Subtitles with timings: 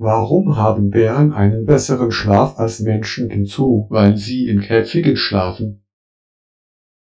[0.00, 3.86] Warum haben Bären einen besseren Schlaf als Menschen hinzu?
[3.90, 5.82] Weil sie in Käfigen schlafen.